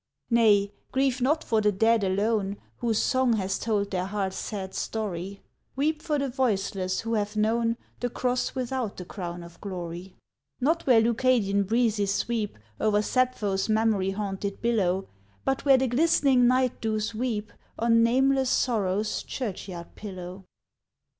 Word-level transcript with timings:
Nay 0.31 0.71
grieve 0.91 1.21
not 1.21 1.43
for 1.43 1.61
the 1.61 1.71
dead 1.71 2.03
alone 2.03 2.57
Whose 2.77 2.97
song 2.97 3.33
has 3.33 3.59
told 3.59 3.91
their 3.91 4.05
hearts' 4.07 4.35
sad 4.37 4.73
story, 4.73 5.43
Weep 5.75 6.01
for 6.01 6.17
the 6.17 6.27
voiceless, 6.27 7.01
who 7.01 7.13
have 7.13 7.35
known 7.35 7.77
The 7.99 8.09
cross 8.09 8.55
without 8.55 8.97
the 8.97 9.05
crown 9.05 9.43
of 9.43 9.61
glory! 9.61 10.15
Not 10.59 10.87
where 10.87 11.01
Leucadian 11.01 11.67
breezes 11.67 12.11
sweep 12.11 12.57
O'er 12.79 13.03
Sappho's 13.03 13.69
memory 13.69 14.09
haunted 14.09 14.59
billow, 14.59 15.07
But 15.45 15.65
where 15.65 15.77
the 15.77 15.87
glistening 15.87 16.47
night 16.47 16.81
dews 16.81 17.13
weep 17.13 17.53
On 17.77 18.01
nameless 18.01 18.49
sorrow's 18.49 19.21
churchyard 19.21 19.93
pillow. 19.93 20.45